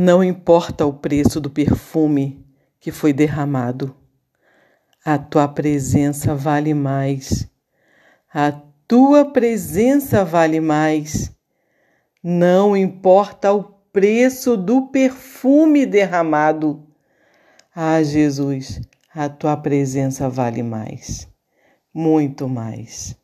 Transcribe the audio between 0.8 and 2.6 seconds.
o preço do perfume